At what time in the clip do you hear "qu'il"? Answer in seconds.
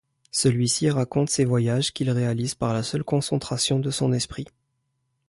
1.93-2.09